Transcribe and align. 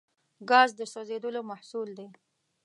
ګاز 0.49 0.69
د 0.79 0.81
سوځیدلو 0.93 1.41
محصول 1.51 1.89
دی. 1.97 2.07